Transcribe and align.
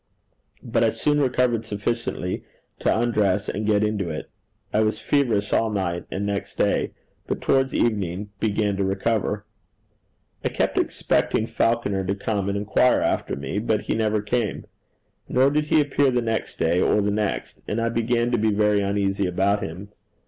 But 0.63 0.83
I 0.83 0.89
soon 0.89 1.19
recovered 1.21 1.63
sufficiently 1.63 2.43
to 2.79 2.99
undress 3.01 3.47
and 3.47 3.67
get 3.67 3.83
into 3.83 4.09
it. 4.09 4.31
I 4.73 4.79
was 4.79 4.99
feverish 4.99 5.53
all 5.53 5.69
night 5.69 6.05
and 6.09 6.25
next 6.25 6.55
day, 6.55 6.93
but 7.27 7.39
towards 7.39 7.71
evening 7.75 8.31
begun 8.39 8.77
to 8.77 8.83
recover. 8.83 9.45
I 10.43 10.49
kept 10.49 10.79
expecting 10.79 11.45
Falconer 11.45 12.03
to 12.05 12.15
come 12.15 12.49
and 12.49 12.57
inquire 12.57 13.01
after 13.01 13.35
me; 13.35 13.59
but 13.59 13.81
he 13.81 13.93
never 13.93 14.23
came. 14.23 14.65
Nor 15.29 15.51
did 15.51 15.65
he 15.65 15.79
appear 15.79 16.09
the 16.09 16.23
next 16.23 16.57
day 16.57 16.81
or 16.81 16.99
the 17.01 17.11
next, 17.11 17.61
and 17.67 17.79
I 17.79 17.89
began 17.89 18.31
to 18.31 18.39
be 18.39 18.49
very 18.51 18.81
uneasy 18.81 19.27
about 19.27 19.61
him. 19.61 19.89